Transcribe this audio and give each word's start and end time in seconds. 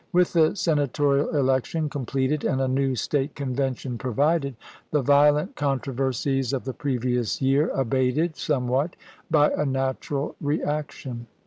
With 0.11 0.33
the 0.33 0.55
senatorial 0.55 1.29
election 1.37 1.87
completed 1.87 2.43
and 2.43 2.59
a 2.59 2.67
new 2.67 2.95
State 2.95 3.35
Convention 3.35 3.99
provided, 3.99 4.55
the 4.89 5.03
\iolent 5.03 5.53
controversies 5.55 6.53
of 6.53 6.63
the 6.63 6.73
previous 6.73 7.39
year 7.39 7.69
abated 7.69 8.35
somewhat 8.35 8.95
by 9.29 9.51
a 9.51 9.63
natural 9.63 10.35
reaction. 10.41 11.27